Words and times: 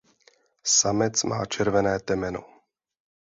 Samec 0.77 1.15
má 1.23 1.39
červené 1.53 1.95
temeno. 2.07 2.41